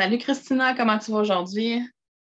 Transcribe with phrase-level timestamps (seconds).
[0.00, 1.78] Salut Christina, comment tu vas aujourd'hui?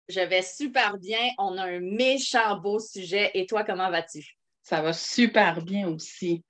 [0.09, 1.31] Je vais super bien.
[1.39, 3.31] On a un méchant beau sujet.
[3.35, 4.37] Et toi, comment vas-tu?
[4.65, 6.43] Ça va super bien aussi.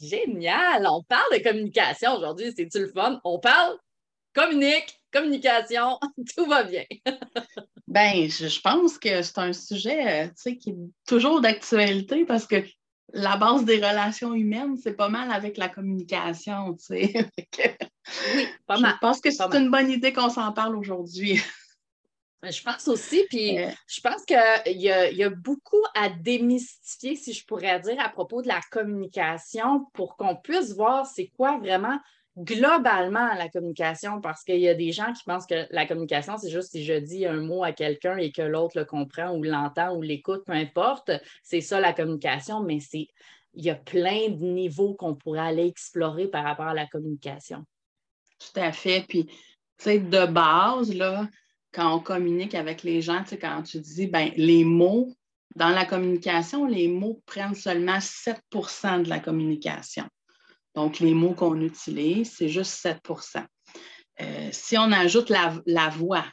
[0.00, 0.88] Génial!
[0.90, 2.52] On parle de communication aujourd'hui.
[2.56, 3.20] C'est-tu le fun?
[3.22, 3.78] On parle
[4.34, 6.00] communique, communication,
[6.36, 6.82] tout va bien.
[7.86, 10.76] ben, je, pense que c'est un sujet euh, qui est
[11.06, 12.56] toujours d'actualité parce que
[13.14, 17.12] la base des relations humaines, c'est pas mal avec la communication, tu sais.
[18.34, 18.94] oui, pas mal.
[18.94, 21.40] Je pense que c'est une bonne idée qu'on s'en parle aujourd'hui.
[22.42, 23.70] Je pense aussi, puis euh.
[23.86, 28.42] je pense qu'il y, y, a beaucoup à démystifier, si je pourrais dire, à propos
[28.42, 31.98] de la communication pour qu'on puisse voir c'est quoi vraiment
[32.36, 36.50] globalement la communication, parce qu'il y a des gens qui pensent que la communication, c'est
[36.50, 39.94] juste si je dis un mot à quelqu'un et que l'autre le comprend ou l'entend
[39.94, 41.10] ou l'écoute, peu importe,
[41.42, 43.08] c'est ça la communication, mais c'est
[43.56, 47.64] il y a plein de niveaux qu'on pourrait aller explorer par rapport à la communication.
[48.38, 49.04] Tout à fait.
[49.08, 49.34] Puis, tu
[49.78, 50.92] sais, de base,
[51.72, 55.12] quand on communique avec les gens, tu sais, quand tu dis, ben, les mots,
[55.56, 60.04] dans la communication, les mots prennent seulement 7% de la communication.
[60.74, 63.44] Donc, les mots qu'on utilise, c'est juste 7%
[64.20, 66.24] euh, Si on ajoute la, voix,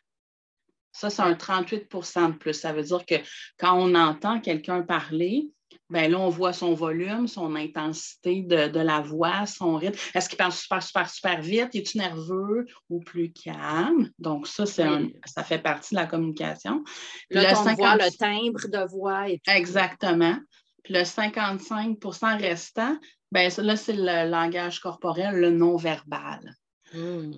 [0.91, 2.53] ça, c'est un 38% de plus.
[2.53, 3.15] Ça veut dire que
[3.57, 5.49] quand on entend quelqu'un parler,
[5.89, 9.97] ben là, on voit son volume, son intensité de, la voix, son rythme.
[10.13, 11.75] Est-ce qu'il parle super, super, super vite?
[11.75, 14.09] Est-il nerveux ou plus calme?
[14.17, 14.87] Donc, ça, c'est
[15.25, 16.83] ça fait partie de la communication.
[17.29, 19.51] le, le timbre de voix et tout.
[19.51, 20.37] Exactement.
[20.83, 22.97] Puis le 55% restant,
[23.31, 26.55] ben là, c'est le langage corporel, le non-verbal.
[26.93, 27.31] Hmm.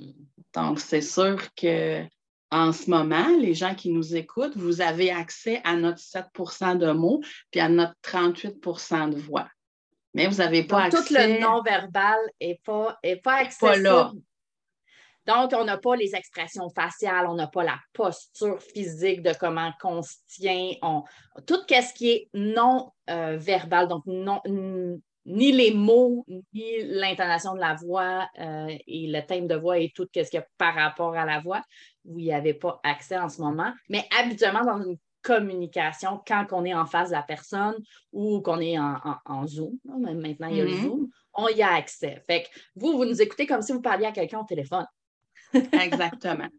[0.54, 2.04] Donc, c'est sûr que
[2.52, 6.92] en ce moment, les gens qui nous écoutent, vous avez accès à notre 7% de
[6.92, 9.50] mots puis à notre 38% de voix.
[10.14, 10.98] Mais vous n'avez pas accès.
[10.98, 13.72] Tout le non-verbal n'est pas, est pas accessible.
[13.72, 14.12] Pas là.
[15.26, 19.72] Donc, on n'a pas les expressions faciales, on n'a pas la posture physique de comment
[19.84, 20.72] on se tient.
[21.48, 23.40] Tout ce qui est non euh,
[23.88, 24.42] donc non,
[25.26, 29.92] ni les mots, ni l'intonation de la voix euh, et le thème de voix et
[29.96, 31.62] tout ce qu'il y a par rapport à la voix,
[32.06, 33.74] vous n'y avez pas accès en ce moment.
[33.90, 37.76] Mais habituellement, dans une communication, quand on est en face de la personne
[38.12, 40.84] ou qu'on est en, Zoom, maintenant il y a le mm-hmm.
[40.84, 42.22] Zoom, on y a accès.
[42.28, 44.86] Fait que vous, vous nous écoutez comme si vous parliez à quelqu'un au téléphone.
[45.54, 46.50] Exactement.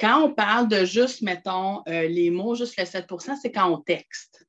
[0.00, 3.78] Quand on parle de juste, mettons, euh, les mots, juste le 7% c'est quand on
[3.78, 4.46] texte.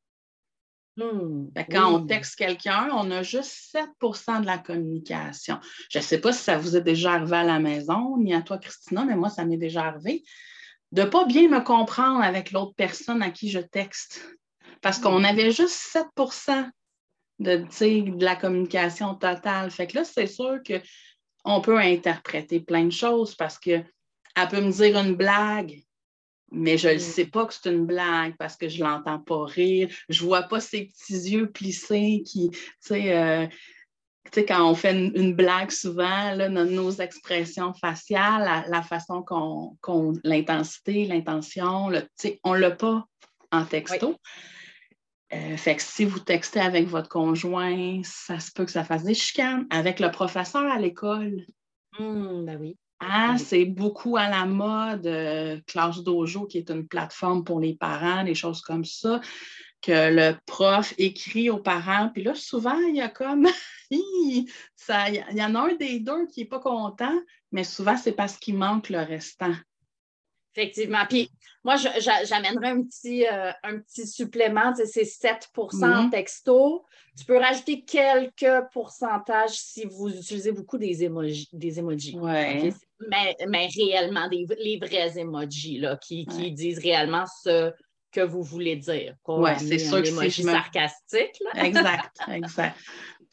[0.95, 5.59] Hmm, quand on texte quelqu'un, on a juste 7% de la communication.
[5.89, 8.41] Je ne sais pas si ça vous est déjà arrivé à la maison, ni à
[8.41, 10.23] toi, Christina, mais moi, ça m'est déjà arrivé
[10.91, 14.23] de ne pas bien me comprendre avec l'autre personne à qui je texte.
[14.81, 15.25] Parce qu'on hmm.
[15.25, 16.05] avait juste 7
[17.39, 19.71] de, de la communication totale.
[19.71, 23.87] Fait que là, c'est sûr qu'on peut interpréter plein de choses parce qu'elle
[24.51, 25.81] peut me dire une blague,
[26.53, 26.99] mais je ne mm.
[26.99, 29.89] sais pas que c'est une blague parce que je ne l'entends pas rire.
[30.09, 33.47] Je ne vois pas ses petits yeux plissés qui, tu sais, euh,
[34.41, 41.91] quand on fait une, blague souvent, là, nos, expressions faciales, la, façon qu'on, l'intensité, l'intention,
[42.43, 43.05] on ne l'a pas
[43.51, 44.15] en texto.
[45.33, 49.03] Euh, fait que si vous textez avec votre conjoint, ça se peut que ça fasse
[49.03, 49.65] des chicanes.
[49.69, 51.45] Avec le professeur à l'école.
[51.99, 52.77] Mmh, ben oui.
[53.05, 57.75] Ah, c'est beaucoup à la mode, euh, Classe Dojo, qui est une plateforme pour les
[57.75, 59.19] parents, des choses comme ça,
[59.81, 62.09] que le prof écrit aux parents.
[62.13, 63.47] Puis là, souvent, il y a comme,
[64.75, 67.19] ça, il y en a un des deux qui n'est pas content,
[67.51, 69.53] mais souvent, c'est parce qu'il manque le restant.
[70.55, 71.05] Effectivement.
[71.09, 71.29] Puis
[71.63, 76.09] moi, j'amènerais un petit, euh, un petit supplément, c'est 7% mm-hmm.
[76.09, 76.85] texto.
[77.17, 81.49] Tu peux rajouter quelques pourcentages si vous utilisez beaucoup des emojis.
[81.53, 87.71] Des emojis mais, mais, réellement, des, les vrais emojis là, qui, qui disent réellement ce
[88.11, 89.15] que vous voulez dire.
[89.27, 91.41] Oui, c'est sûr que c'est sarcastique.
[91.41, 91.65] Là.
[91.65, 92.77] Exact, exact.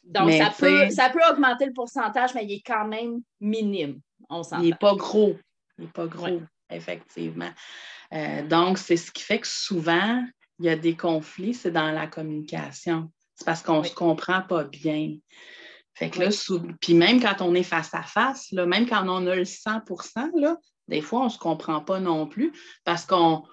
[0.03, 4.01] Donc, ça, peut, ça peut augmenter le pourcentage, mais il est quand même minime.
[4.29, 5.35] On il n'est pas gros.
[5.77, 6.41] Il n'est pas gros
[6.71, 7.51] effectivement.
[8.13, 10.23] Euh, donc, c'est ce qui fait que souvent,
[10.59, 13.11] il y a des conflits, c'est dans la communication.
[13.35, 15.15] C'est parce qu'on ne se comprend pas bien.
[15.93, 16.29] Fait que là,
[16.79, 19.81] puis même quand on est face à face, là, même quand on a le 100
[20.35, 20.57] là,
[20.87, 22.53] des fois, on ne se comprend pas non plus
[22.83, 23.43] parce qu'on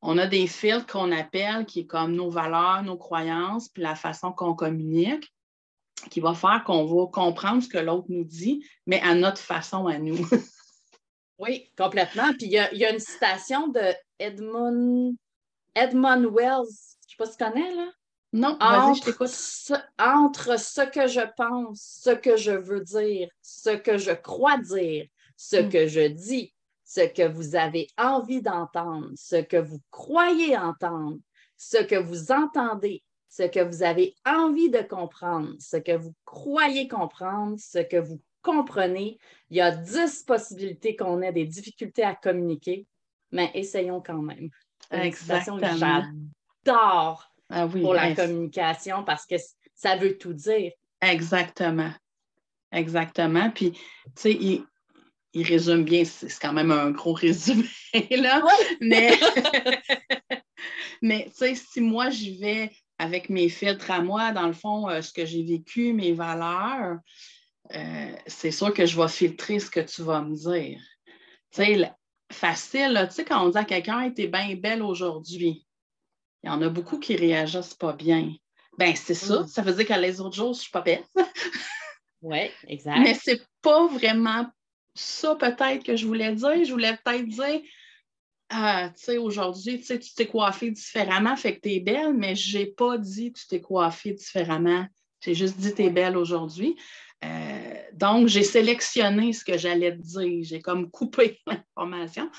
[0.00, 3.94] on a des filtres qu'on appelle qui est comme nos valeurs, nos croyances, puis la
[3.94, 5.32] façon qu'on communique,
[6.10, 9.86] qui va faire qu'on va comprendre ce que l'autre nous dit, mais à notre façon
[9.86, 10.26] à nous.
[11.42, 12.32] oui, complètement.
[12.38, 15.16] Puis il y, a, une citation de Edmund,
[15.74, 17.88] Edmund Wells, je ne sais pas si tu connais, là.
[18.34, 19.82] Non, vas-y, je t'écoute.
[19.98, 25.06] entre ce que je pense, ce que je veux dire, ce que je crois dire,
[25.36, 25.68] ce hmm.
[25.68, 26.54] que je dis,
[26.84, 31.18] ce que vous avez envie d'entendre, ce que vous croyez entendre,
[31.58, 36.88] ce que vous entendez, ce que vous avez envie de comprendre, ce que vous croyez
[36.88, 39.18] comprendre, ce que vous comprenez.
[39.50, 42.86] Il y a dix possibilités qu'on ait des difficultés à communiquer,
[43.30, 44.50] mais essayons quand même.
[44.90, 45.58] Exactement.
[45.76, 49.36] J'adore ah pour la communication parce que
[49.74, 50.72] ça veut tout dire.
[51.00, 51.92] Exactement.
[52.70, 53.50] Exactement.
[53.50, 53.80] Puis, tu
[54.16, 54.64] sais, il,
[55.34, 57.66] il résume bien, c'est quand même un gros résumé,
[58.10, 58.42] là.
[58.80, 59.12] Mais,
[61.02, 64.88] mais tu sais, si moi, j'y vais avec mes filtres à moi, dans le fond,
[64.88, 66.98] euh, ce que j'ai vécu, mes valeurs,
[67.74, 70.80] euh, c'est sûr que je vais filtrer ce que tu vas me dire.
[71.50, 71.92] Tu sais,
[72.30, 75.66] facile, tu sais, quand on dit à quelqu'un, t'es bien belle aujourd'hui,
[76.42, 78.32] il y en a beaucoup qui réagissent pas bien.
[78.78, 79.40] Ben, c'est ça.
[79.40, 79.46] Mm.
[79.46, 81.04] Ça veut dire qu'à les autres jours, je suis pas belle.
[82.22, 83.00] oui, exact.
[83.00, 84.46] Mais c'est pas vraiment
[84.94, 86.64] ça peut-être que je voulais dire.
[86.64, 87.60] Je voulais peut-être dire,
[88.50, 92.58] ah, tu sais, aujourd'hui, tu t'es coiffée différemment, fait que tu es belle, mais je
[92.58, 94.86] n'ai pas dit tu t'es coiffée différemment.
[95.20, 96.76] J'ai juste dit que tu es belle aujourd'hui.
[97.24, 100.44] Euh, donc, j'ai sélectionné ce que j'allais te dire.
[100.44, 102.30] J'ai comme coupé l'information.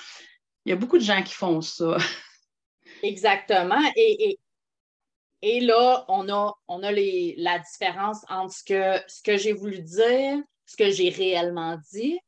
[0.65, 1.97] Il y a beaucoup de gens qui font ça.
[3.03, 3.81] Exactement.
[3.95, 4.39] Et,
[5.41, 9.53] et, là, on a, on a les, la différence entre ce que, ce que j'ai
[9.53, 12.19] voulu dire, ce que j'ai réellement dit,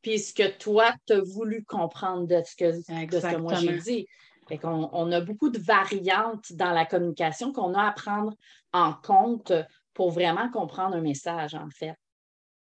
[0.00, 4.06] puis ce que toi, tu as voulu comprendre de ce que, ce moi j'ai dit.
[4.48, 8.34] Fait on a beaucoup de variantes dans la communication qu'on a à prendre
[8.72, 9.52] en compte
[9.94, 11.94] pour vraiment comprendre un message, en fait.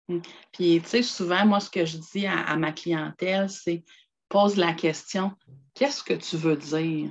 [0.08, 0.22] Hum.
[0.52, 3.84] Puis, tu sais, souvent, moi, ce que je dis à, ma clientèle, c'est
[4.28, 5.32] pose la question
[5.74, 7.10] qu'est-ce que tu veux dire?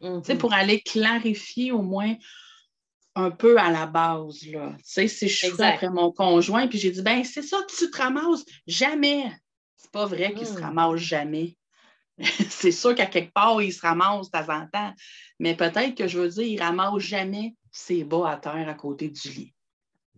[0.00, 0.38] Tu sais, mm-hmm.
[0.38, 2.14] pour aller clarifier au moins
[3.16, 4.46] un peu à la base.
[4.46, 4.74] Là.
[4.78, 7.90] Tu sais, si je suis après mon conjoint, puis j'ai dit, ben c'est ça, tu
[7.90, 9.32] te ramasses jamais.
[9.76, 10.64] C'est pas vrai qu'il ne se hmm.
[10.64, 11.56] ramasse jamais.
[12.50, 14.94] c'est sûr qu'à quelque part, il se ramasse de temps en temps.
[15.38, 18.74] Mais peut-être que je veux dire, il ne ramasse jamais ses bas à terre à
[18.74, 19.54] côté du lit.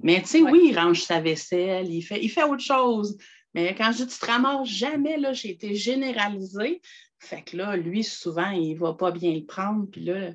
[0.00, 3.19] Mais tu sais, oui, il range sa vaisselle, il fait, il fait autre chose.
[3.52, 6.81] Mais quand je dis tu te ramasses jamais, là, j'ai été généralisée.
[7.19, 9.87] Fait que là, lui, souvent, il ne va pas bien le prendre.
[9.90, 10.31] Puis là,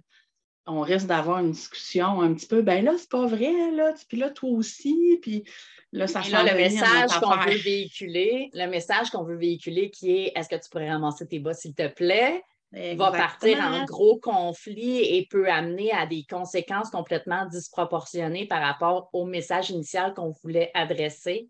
[0.65, 4.17] on risque d'avoir une discussion un petit peu, ben là, c'est pas vrai, là, puis
[4.17, 5.43] là, toi aussi, puis
[5.91, 10.31] là, ça là, le message qu'on veut véhiculer, le message qu'on veut véhiculer qui est
[10.35, 12.41] est-ce que tu pourrais ramasser tes bas, s'il te plaît?
[12.95, 19.09] Va partir en gros conflit et peut amener à des conséquences complètement disproportionnées par rapport
[19.13, 21.49] au message initial qu'on voulait adresser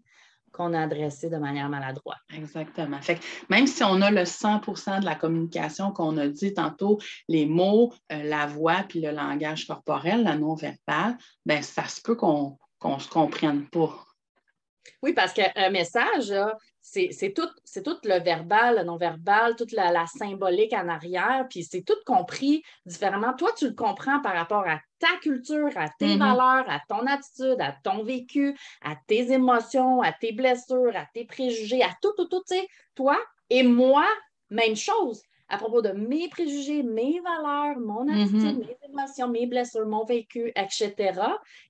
[0.53, 2.19] qu'on a adressé de manière maladroite.
[2.33, 3.01] Exactement.
[3.01, 7.45] Fait même si on a le 100% de la communication qu'on a dit tantôt, les
[7.45, 12.57] mots, euh, la voix, puis le langage corporel, la non-verbale, ben ça se peut qu'on
[12.85, 14.05] ne se comprenne pas.
[15.01, 16.33] Oui, parce qu'un message,
[16.81, 17.47] c'est tout,
[17.83, 23.33] tout le verbal, le non-verbal, toute la, symbolique en arrière, puis c'est tout compris différemment.
[23.33, 26.19] Toi, tu le comprends par rapport à ta culture, à tes mm-hmm.
[26.19, 31.25] valeurs, à ton attitude, à ton vécu, à tes émotions, à tes blessures, à tes
[31.25, 32.43] préjugés, à tout, tout, tout.
[32.47, 33.17] Tu sais, toi
[33.49, 34.05] et moi,
[34.49, 38.67] même chose à propos de mes préjugés, mes valeurs, mon attitude, mm-hmm.
[38.67, 40.95] mes émotions, mes blessures, mon vécu, etc.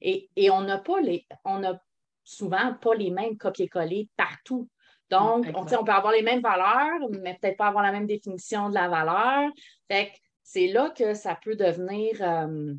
[0.01, 1.79] Et, et on n'a pas les, on n'a
[2.24, 4.70] souvent pas les mêmes copier-coller partout.
[5.10, 8.70] Donc, on, on, peut avoir les mêmes valeurs, mais peut-être pas avoir la même définition
[8.70, 9.51] de la valeur.
[9.88, 10.12] Fait
[10.44, 12.74] c'est là que ça peut devenir euh,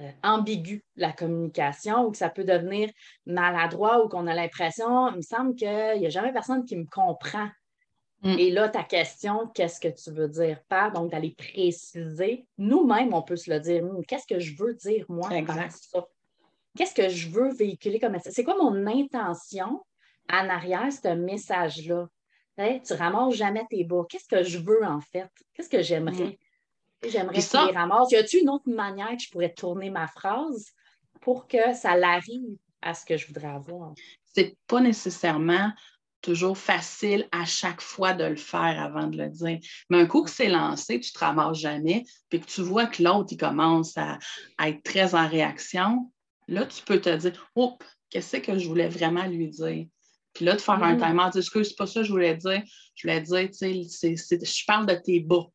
[0.00, 2.90] euh, ambigu, la communication, ou que ça peut devenir
[3.26, 6.86] maladroit, ou qu'on a l'impression, il me semble qu'il n'y a jamais personne qui me
[6.86, 7.48] comprend.
[8.22, 8.38] Mm.
[8.38, 10.92] Et là, ta question, qu'est-ce que tu veux dire par?
[10.92, 12.46] Donc, d'aller préciser.
[12.58, 13.84] Nous-mêmes, on peut se le dire.
[14.08, 16.06] Qu'est-ce que je veux dire, moi, par ça?
[16.76, 18.32] Qu'est-ce que je veux véhiculer comme message?
[18.34, 19.84] C'est quoi mon intention
[20.30, 22.08] en arrière, ce message-là?
[22.56, 24.04] tu ramasses jamais tes bas.
[24.08, 25.28] Qu'est-ce que je veux en fait?
[25.54, 26.38] Qu'est-ce que j'aimerais?
[27.02, 27.08] Mm.
[27.08, 28.10] J'aimerais que les ramasse.
[28.10, 30.72] Y a-t-il une autre manière que je pourrais tourner ma phrase
[31.20, 33.92] pour que ça l'arrive à ce que je voudrais avoir?
[34.24, 35.70] C'est pas nécessairement
[36.22, 39.58] toujours facile à chaque fois de le faire avant de le dire.
[39.90, 42.86] Mais un coup que c'est lancé, tu ne te ramasses jamais, puis que tu vois
[42.86, 44.18] que l'autre, il commence à,
[44.56, 46.10] à, être très en réaction,
[46.48, 47.76] là, tu peux te dire, oh,
[48.10, 49.86] qu'est-ce que je voulais vraiment lui dire?
[50.32, 51.00] Puis là, de faire un Mm.
[51.00, 52.62] timer, dire excuse, c'est pas ça que je voulais dire.
[52.96, 55.46] Je voulais dire, tu sais, je parle de tes bas.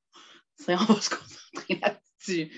[0.68, 2.52] On va se concentrer là-dessus.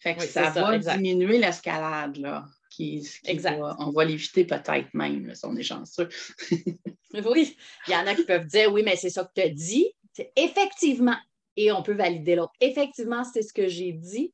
[0.00, 2.44] Fait que Oui, ça va diminuer l'escalade, là.
[2.70, 3.58] Qui, qui Exact.
[3.60, 6.08] va- on va l'éviter peut-être même, là, si on est chanceux.
[7.24, 9.48] Oui, il y en a qui peuvent dire oui, mais c'est ça que tu as
[9.48, 9.88] dit.
[10.34, 11.16] Effectivement,
[11.56, 12.52] et on peut valider l'autre.
[12.60, 14.32] Effectivement, c'est ce que j'ai dit.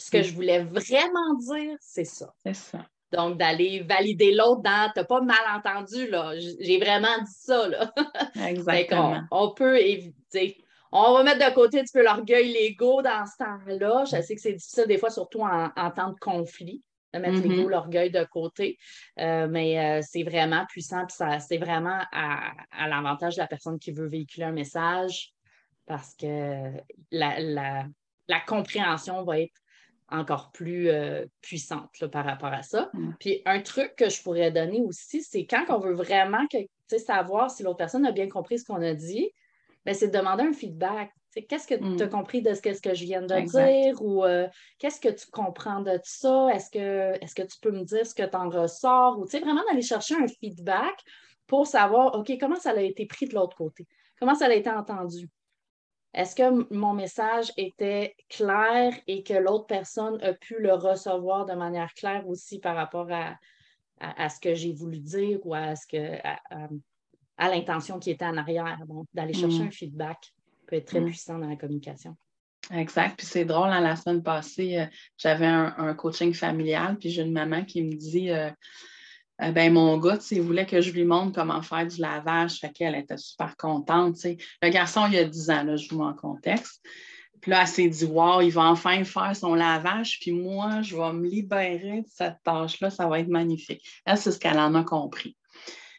[0.00, 2.32] Ce que je voulais vraiment dire, c'est ça.
[2.44, 2.86] C'est ça.
[3.12, 6.32] Donc, d'aller valider l'autre dans t'as pas mal entendu, là.
[6.38, 7.92] J'ai vraiment dit ça, là.
[8.48, 9.22] Exactement.
[9.30, 10.64] on peut éviter.
[10.92, 14.04] On va mettre de côté un petit peu l'orgueil, l'ego dans ce temps-là.
[14.06, 16.82] Je sais que c'est difficile des fois, surtout en, en temps de conflit,
[17.14, 17.48] de mettre Mhm.
[17.56, 18.78] l'ego, l'orgueil de côté.
[19.18, 23.46] Euh, mais euh, c'est vraiment puissant, puis ça- c'est vraiment à, à l'avantage de la
[23.48, 25.32] personne qui veut véhiculer un message
[25.86, 26.70] parce que
[27.10, 27.86] la, la-
[28.28, 29.54] la compréhension va être
[30.10, 32.90] encore plus euh, puissante là, par rapport à ça.
[32.94, 33.12] Mm.
[33.18, 36.58] Puis un truc que je pourrais donner aussi, c'est quand on veut vraiment que,
[36.98, 39.30] savoir si l'autre personne a bien compris ce qu'on a dit,
[39.86, 41.12] ben, c'est de demander un feedback.
[41.48, 41.96] Qu'est-ce que Mm.
[41.96, 43.64] tu as compris de ce que, ce que je viens de Exact.
[43.70, 44.48] dire ou euh,
[44.78, 46.48] qu'est-ce que tu comprends de ça?
[46.52, 49.18] Est-ce que, est que tu peux me dire ce que tu en ressors?
[49.18, 50.98] Ou vraiment d'aller chercher un feedback
[51.46, 53.86] pour savoir, OK, comment ça a été pris de l'autre côté?
[54.18, 55.28] Comment ça a été entendu?
[56.12, 61.54] Est-ce que mon message était clair et que l'autre personne a pu le recevoir de
[61.54, 63.36] manière claire aussi par rapport à,
[64.00, 66.18] à, à ce que j'ai voulu dire ou à ce que
[67.38, 68.78] à, l'intention qui était en arrière?
[68.88, 69.66] Donc, d'aller chercher Mm.
[69.66, 70.18] un feedback
[70.66, 71.06] peut être très Mm.
[71.06, 72.16] puissant dans la communication.
[72.72, 73.16] Exact.
[73.16, 74.86] Puis c'est drôle, hein, la semaine passée, euh,
[75.16, 78.50] j'avais un, un coaching familial, puis j'ai une maman qui me dit euh,
[79.42, 82.58] Euh, ben mon gars, il voulait que je lui montre comment faire du lavage.
[82.58, 84.16] Fait qu'elle était super contente.
[84.24, 86.84] Le garçon, il y a 10 ans, là, je vous mets en contexte.
[87.40, 90.94] Puis là, elle s'est dit Wow, il va enfin faire son lavage, puis moi, je
[90.94, 93.82] vais me libérer de cette tâche-là, ça va être magnifique.
[94.04, 95.36] Elle, c'est ce qu'elle en a compris.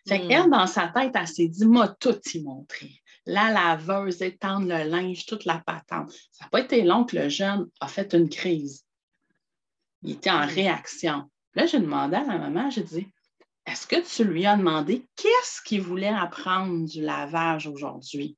[0.08, 0.28] Fait Mm.
[0.28, 2.92] qu'elle, dans sa tête, elle s'est dit M'a tout y montré.
[3.26, 6.12] La laveuse, étendre le linge, toute la patente.
[6.32, 8.86] Ça n'a pas été long que le jeune a fait une crise.
[10.04, 10.50] Il était en Mm.
[10.50, 11.24] réaction.
[11.56, 13.08] Là, j'ai demandé à la maman, j'ai dit
[13.66, 18.38] Est-ce que tu lui as demandé qu'est-ce qu'il voulait apprendre du lavage aujourd'hui?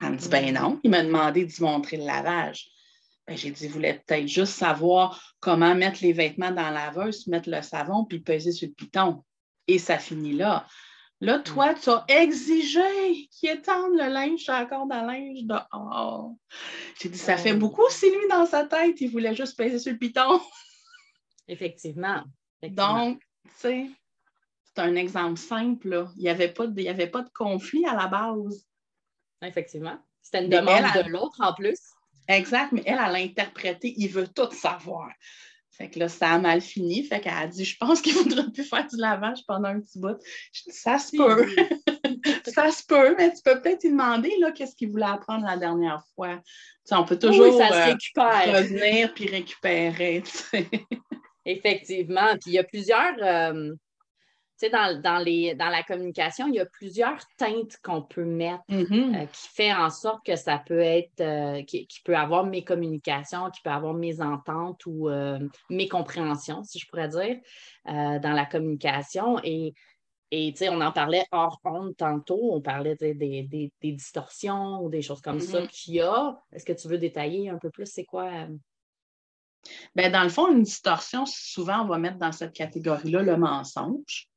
[0.00, 0.54] Elle me dit Ben Mm.
[0.54, 2.68] non, il m'a demandé de lui montrer le lavage.
[3.28, 7.28] Ben, j'ai dit, il voulait peut-être juste savoir comment mettre les vêtements dans la laveuse,
[7.28, 9.22] mettre le savon, puis peser sur le piton.
[9.68, 10.66] Et ça finit là.
[11.20, 16.34] Là, toi, tu as exigé qu'il étende le linge sur la corde à linge dehors.
[17.00, 17.58] J'ai dit, ça fait Oh.
[17.58, 20.40] beaucoup si lui, dans sa tête, il voulait juste peser sur le piton.
[21.46, 22.24] Effectivement.
[22.60, 23.06] Effectivement.
[23.06, 23.90] Donc, tu sais,
[24.74, 25.88] c'est un exemple simple.
[25.88, 26.10] là.
[26.16, 28.66] Il n'y avait, pas de- il y avait pas de conflit à la base.
[29.42, 29.98] Effectivement.
[30.22, 31.78] C'était une Mais demande elle, de l'autre en plus.
[32.28, 35.10] Exact, mais elle, elle a interprété, il veut tout savoir.
[35.72, 37.02] Fait que là, ça a mal fini.
[37.02, 39.98] Fait qu'elle a dit, je pense qu'il faudrait plus faire du lavage pendant un petit
[39.98, 40.16] bout.
[40.52, 41.46] Je dis, ça se peut.
[42.54, 45.56] ça se peut, mais tu peux peut-être lui demander là, qu'est-ce qu'il voulait apprendre la
[45.56, 46.36] dernière fois.
[46.36, 46.42] Tu
[46.84, 48.54] sais, on peut toujours oui, ça se euh, récupère.
[48.54, 50.22] revenir puis récupérer.
[50.24, 50.68] tu sais.
[51.44, 52.32] Effectivement.
[52.34, 53.72] Puis il y a plusieurs, euh,
[54.66, 58.62] sais, dans, dans, les, dans la communication, il y a plusieurs teintes qu'on peut mettre
[58.68, 59.14] Mhm.
[59.14, 62.64] euh, qui fait en sorte que ça peut être, euh, qui, qui peut avoir mes
[62.64, 65.38] communications, qui peut avoir mes ententes ou euh,
[65.70, 67.38] mes compréhensions, si je pourrais dire,
[67.88, 69.38] euh, dans la communication.
[69.44, 69.74] Et,
[70.30, 73.48] et tu sais, on en parlait hors honte tantôt, on parlait des, des,
[73.82, 75.68] des distorsions ou des choses comme ça Mhm.
[75.68, 76.40] qu'il y a.
[76.52, 78.30] Est-ce que tu veux détailler un peu plus c'est quoi?
[79.94, 84.28] Ben, dans le fond, une distorsion, souvent, on va mettre dans cette catégorie-là le mensonge.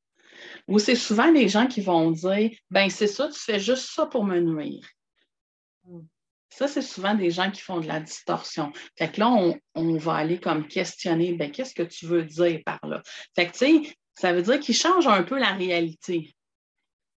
[0.68, 4.06] Ou c'est souvent les gens qui vont dire ben c'est ça, tu fais juste ça
[4.06, 4.86] pour me nuire.
[5.84, 6.00] Mm.
[6.48, 8.72] Ça, c'est souvent des gens qui font de la distorsion.
[8.96, 12.60] Fait que là, on, on va aller comme questionner ben, qu'est-ce que tu veux dire
[12.64, 13.02] par là?
[13.34, 16.34] Fait que, tu sais, ça veut dire qu'ils changent un peu la réalité.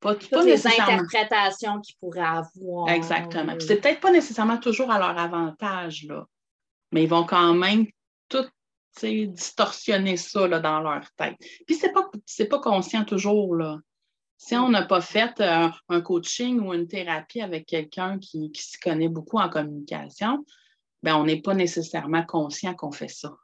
[0.00, 1.02] Pas, pas toutes les nécessairement.
[1.02, 2.88] interprétations qu'ils pourraient avoir.
[2.88, 3.52] Exactement.
[3.52, 6.24] euh, Puis c'est peut-être pas nécessairement toujours à leur avantage, là.
[6.92, 7.86] Mais ils vont quand même
[8.28, 8.46] tout
[9.02, 11.36] distorsionner ça là, dans leur tête.
[11.66, 12.08] Puis c'est pas,
[12.50, 13.78] pas conscient toujours, là.
[14.38, 18.62] Si on n'a pas fait euh, un coaching ou une thérapie avec quelqu'un qui, qui
[18.62, 20.44] s'y connaît beaucoup en communication,
[21.02, 23.34] ben on n'est pas nécessairement conscient qu'on fait ça.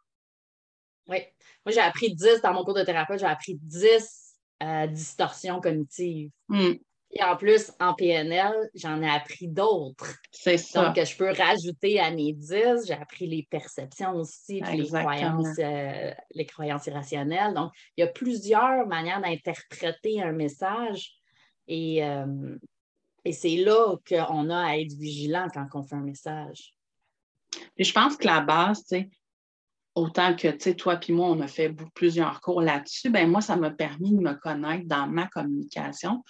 [1.09, 1.19] Oui.
[1.65, 6.31] Moi, j'ai appris 10 dans mon cours de thérapeute, j'ai appris 10 euh, distorsions cognitives.
[6.49, 6.75] Hmm,
[7.15, 10.17] Et en plus, en PNL, j'en ai appris d'autres.
[10.31, 10.87] c'est ça.
[10.87, 12.87] Donc, je peux rajouter à mes 10.
[12.87, 17.53] J'ai appris les perceptions aussi, puis les croyances, euh, les croyances irrationnelles.
[17.53, 21.13] Donc, il y a plusieurs manières d'interpréter un message.
[21.69, 22.57] Et, euh,
[23.27, 26.75] et c'est là qu'on a à être vigilant quand on fait un message.
[27.77, 29.11] Puis je pense que la base, tu
[29.95, 33.43] autant que tu sais, toi puis moi, on a fait plusieurs cours là-dessus, ben moi,
[33.43, 36.25] ça m'a permis de me connaître dans ma communication.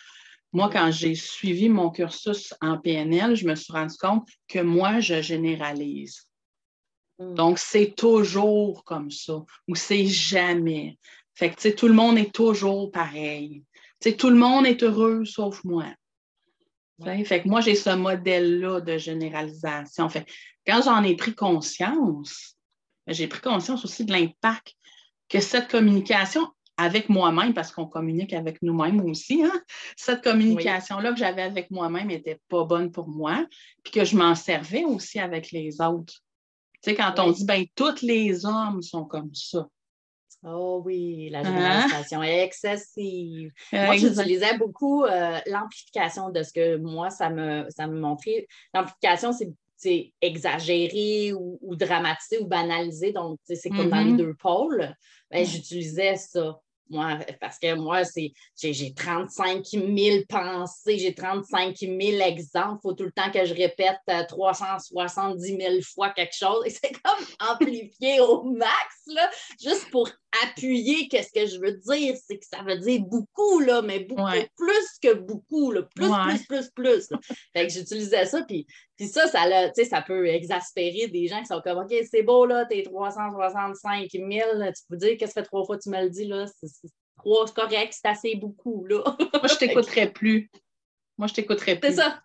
[0.52, 5.00] Moi, quand j'ai suivi mon cursus en PNL, je me suis rendu compte que moi,
[5.00, 6.28] je généralise.
[7.18, 7.34] Mm.
[7.34, 10.98] Donc, c'est toujours comme ça, ou c'est jamais.
[11.34, 13.64] Fait que, tu sais, tout le monde est toujours pareil.
[14.00, 15.86] Tu sais, tout le monde est heureux sauf moi.
[17.24, 20.08] Fait que moi, j'ai ce modèle-là de généralisation.
[20.08, 20.26] Fait
[20.66, 22.56] quand j'en ai pris conscience,
[23.06, 24.74] j'ai pris conscience aussi de l'impact
[25.28, 29.62] que cette communication avec moi-même, parce qu'on communique avec nous-mêmes aussi, hein,
[29.96, 33.46] cette communication-là que j'avais avec moi-même n'était pas bonne pour moi,
[33.82, 36.14] puis que je m'en servais aussi avec les autres.
[36.82, 39.68] Tu sais, quand on dit, ben, tous les hommes sont comme ça.
[40.44, 41.44] Oh oui, la hein?
[41.44, 43.52] généralisation est excessive.
[43.72, 48.48] Moi, j'utilisais beaucoup euh, l'amplification de ce que moi, ça me, ça me montrait.
[48.74, 49.52] L'amplification, c'est
[50.20, 53.12] exagéré ou, ou, dramatisé ou banalisé.
[53.12, 54.16] Donc, c'est comme dans les mm-hmm.
[54.16, 54.94] deux pôles.
[55.30, 56.58] Ben, j'utilisais ça.
[56.90, 62.80] Moi, parce que moi, c'est j'ai 35 000 pensées, j'ai 35 000 exemples.
[62.80, 63.96] Il faut tout le temps que je répète
[64.28, 66.62] 370 euh, 000 fois quelque chose.
[66.66, 70.10] Et c'est comme amplifié au max, là, juste pour
[70.44, 72.16] appuyer qu'est-ce que je veux dire.
[72.26, 74.22] C'est que ça veut dire beaucoup, là, mais beaucoup
[74.56, 77.08] plus que beaucoup, là, plus, plus, plus, plus,
[77.56, 81.60] Fait que j'utilisais ça, puis, puis ça, ça, ça peut exaspérer des gens qui sont
[81.60, 85.46] comme, OK, c'est beau, là, t'es 365 000, tu peux dire, qu'est-ce que ça fait
[85.46, 86.46] trois fois que tu me le dis, là?
[87.18, 89.02] Trois, c'est correct, c'est assez beaucoup, là.
[89.18, 90.50] Moi, je t'écouterais plus.
[91.18, 91.90] Moi, je t'écouterais plus.
[91.90, 92.22] C'est ça.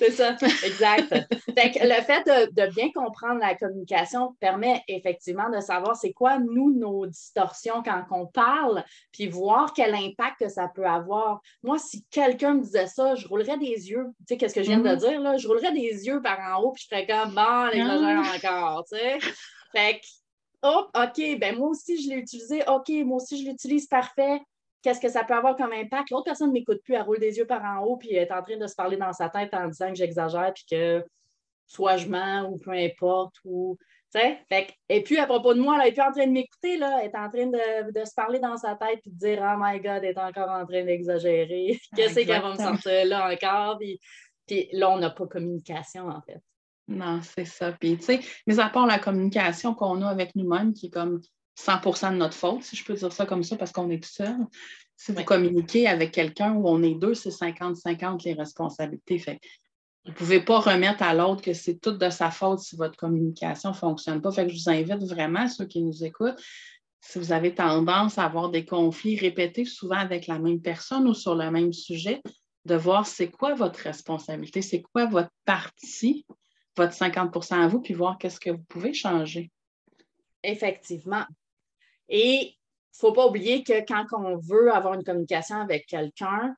[0.00, 1.12] C'est ça, exact.
[1.12, 7.04] le fait de, bien comprendre la communication permet effectivement de savoir c'est quoi, nous, nos
[7.06, 11.42] distorsions quand on parle, puis voir quel impact que ça peut avoir.
[11.62, 14.68] Moi, si quelqu'un me disait ça, je roulerais des yeux, tu sais, qu'est-ce que je
[14.68, 15.10] viens de mm-hmm.
[15.10, 15.36] dire, là?
[15.36, 18.36] Je roulerais des yeux par en haut, puis je ferais comme, bon, l'exagère ah.
[18.36, 19.18] encore, tu sais.
[19.72, 20.06] Fait que,
[20.62, 22.62] oh, OK, ben moi aussi, je l'ai utilisé.
[22.68, 24.40] OK, moi aussi, je l'utilise parfait
[24.82, 26.10] qu'est-ce que ça peut avoir comme impact?
[26.10, 28.32] L'autre personne ne m'écoute plus, elle roule des yeux par en haut, puis elle est
[28.32, 31.04] en train de se parler dans sa tête en disant que j'exagère, puis que
[31.66, 33.36] soit je mens ou peu importe.
[33.44, 33.76] Ou,
[34.12, 36.98] fait, et puis, à propos de moi, elle n'est plus en train de m'écouter, là,
[37.00, 39.78] elle est en train de, se parler dans sa tête puis de dire Oh my
[39.78, 41.78] God, elle est encore en train d'exagérer.
[41.96, 43.78] Qu'est-ce qu'elle va me sortir là encore?
[43.78, 44.00] Puis,
[44.46, 46.40] puis là, on n'a pas communication, en fait.
[46.88, 47.72] Non, c'est ça.
[47.72, 51.20] Puis, tu sais, mais à part la communication qu'on a avec nous-mêmes, qui est comme
[51.58, 54.10] 100% de notre faute, si je peux dire ça comme ça, parce qu'on est tout
[54.10, 54.36] seul.
[54.96, 59.18] Si vous communiquez avec quelqu'un où on est deux, c'est 50-50 les responsabilités.
[59.18, 59.40] Fait
[60.04, 62.96] vous ne pouvez pas remettre à l'autre que c'est tout de sa faute si votre
[62.96, 64.32] communication ne fonctionne pas.
[64.32, 66.40] Fait que je vous invite vraiment, ceux qui nous écoutent,
[67.00, 71.14] si vous avez tendance à avoir des conflits répétés souvent avec la même personne ou
[71.14, 72.22] sur le même sujet,
[72.64, 76.26] de voir c'est quoi votre responsabilité, c'est quoi votre partie,
[76.76, 79.50] votre 50% à vous, puis voir qu'est-ce que vous pouvez changer.
[80.42, 81.24] Effectivement.
[82.10, 86.54] Et il ne faut pas oublier que quand on veut avoir une communication avec quelqu'un,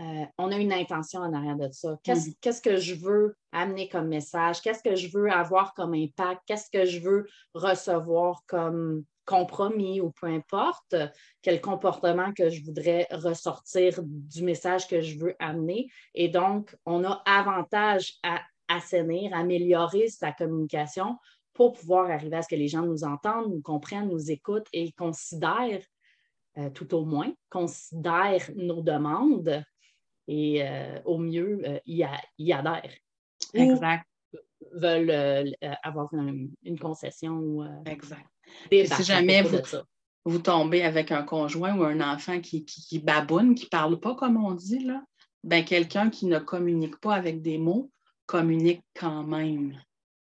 [0.00, 1.92] euh, on a une intention en arrière de ça.
[1.92, 2.32] Mm.
[2.40, 4.60] Qu'est-ce, que je veux amener comme message?
[4.60, 6.40] Qu'est-ce que je veux avoir comme impact?
[6.46, 10.94] Qu'est-ce que je veux recevoir comme compromis ou peu importe,
[11.40, 15.88] quel comportement que je voudrais ressortir du message que je veux amener?
[16.14, 21.16] Et donc, on a avantage à assainir, améliorer sa communication
[21.54, 24.92] pour pouvoir arriver à ce que les gens nous entendent, nous comprennent, nous écoutent et
[24.92, 25.84] considèrent,
[26.58, 29.64] euh, tout au moins, considèrent nos demandes
[30.26, 32.04] et euh, au mieux euh, y,
[32.38, 32.96] y, adhèrent.
[33.54, 34.04] Exact.
[34.72, 37.64] veulent avoir une, concession.
[37.86, 38.26] exact.
[38.70, 39.58] si jamais vous,
[40.24, 44.16] vous, tombez avec un conjoint ou un enfant qui, qui, baboune, qui ne parle pas
[44.16, 45.04] comme on dit, là,
[45.44, 47.92] ben, quelqu'un qui ne communique pas avec des mots
[48.26, 49.78] communique quand même.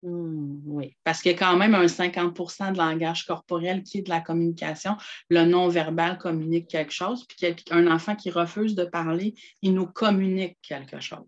[0.03, 0.95] Mmh, oui.
[1.03, 4.21] Parce qu'il y a quand même un 50% de langage corporel qui est de la
[4.21, 4.97] communication.
[5.29, 10.57] Le non-verbal communique quelque chose, puis un enfant qui refuse de parler, il nous communique
[10.61, 11.27] quelque chose.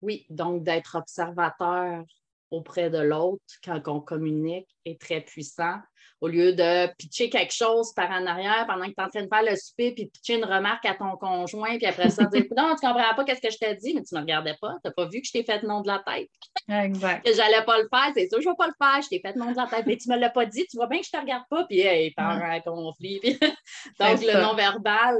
[0.00, 2.04] Oui, donc d'être observateur
[2.50, 5.78] auprès de l'autre quand on communique est très puissant
[6.20, 9.22] au lieu de pitcher quelque chose par en arrière pendant que tu es en train
[9.22, 12.44] de faire le souper, puis pitcher une remarque à ton conjoint, puis après ça, dire
[12.56, 14.56] Non, tu ne comprends pas ce que je t'ai dit, mais tu ne me regardais
[14.60, 14.74] pas.
[14.82, 16.30] Tu n'as pas vu que je t'ai fait le nom de la tête.
[16.68, 17.24] Exact.
[17.24, 19.20] que j'allais pas le faire, c'est sûr, je ne vais pas le faire, je t'ai
[19.20, 20.86] fait le nom de la tête, mais tu ne me l'as pas dit, tu vois
[20.86, 23.20] bien que je ne te regarde pas, puis il part un conflit.
[24.00, 25.18] Donc, le non-verbal,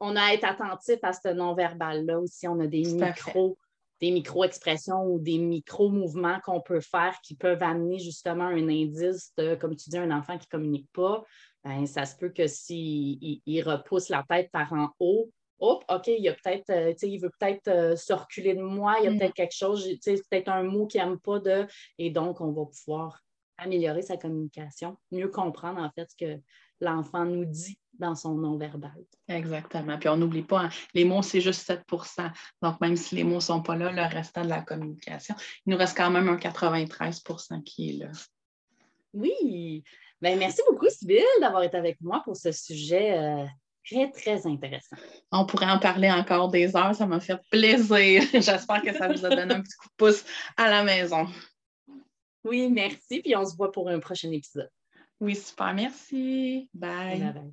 [0.00, 2.46] on a à être attentif à ce non-verbal-là aussi.
[2.46, 3.58] On a des micros
[4.00, 9.54] des micro-expressions ou des micro-mouvements qu'on peut faire qui peuvent amener justement un indice de,
[9.54, 11.24] comme tu dis, un enfant qui ne communique pas,
[11.64, 16.06] ben, ça se peut que s'il il, repousse la tête par en haut, hop, OK,
[16.06, 19.10] il, a peut-être, euh, il veut peut-être euh, se reculer de moi, il y a
[19.10, 19.18] mm.
[19.18, 21.66] peut-être quelque chose, peut-être un mot qu'il n'aime pas de.
[21.98, 23.20] Et donc, on va pouvoir
[23.58, 26.40] améliorer sa communication, mieux comprendre en fait ce que
[26.80, 29.04] l'enfant nous dit dans son non-verbal.
[29.28, 29.98] Exactement.
[29.98, 32.30] Puis on n'oublie pas, hein, les mots, c'est juste 7%
[32.62, 35.34] Donc, même si les mots ne sont pas là, le restant de la communication,
[35.66, 38.10] il nous reste quand même un 93% qui est là.
[39.12, 39.82] Oui.
[40.20, 43.44] Bien, merci beaucoup, Sybille, d'avoir été avec moi pour ce sujet euh,
[43.88, 44.96] très, très intéressant.
[45.30, 46.94] On pourrait en parler encore des heures.
[46.94, 48.22] Ça m'a fait plaisir.
[48.32, 50.24] J'espère que ça vous a donné un petit coup de pouce
[50.56, 51.26] à la maison.
[52.44, 53.20] Oui, merci.
[53.20, 54.70] Puis on se voit pour un prochain épisode.
[55.20, 55.74] Oui, super.
[55.74, 56.68] Merci.
[56.74, 57.20] bye.
[57.20, 57.52] bye.